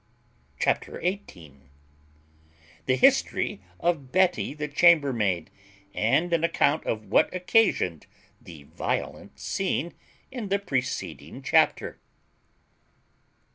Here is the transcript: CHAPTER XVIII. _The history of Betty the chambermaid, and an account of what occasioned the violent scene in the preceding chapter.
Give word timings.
CHAPTER 0.57 0.93
XVIII. 0.99 1.69
_The 2.87 2.97
history 2.97 3.61
of 3.79 4.11
Betty 4.11 4.55
the 4.55 4.67
chambermaid, 4.67 5.51
and 5.93 6.33
an 6.33 6.43
account 6.43 6.87
of 6.87 7.05
what 7.11 7.31
occasioned 7.35 8.07
the 8.41 8.63
violent 8.63 9.39
scene 9.39 9.93
in 10.31 10.49
the 10.49 10.57
preceding 10.57 11.43
chapter. 11.43 11.99